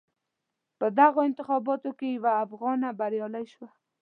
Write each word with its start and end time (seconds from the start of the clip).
په 0.79 0.87
دغو 0.99 1.19
انتخاباتو 1.29 1.89
کې 1.99 2.07
یوه 2.17 2.33
افغانه 2.45 2.87
بریالی 2.99 3.45
شوه. 3.53 3.69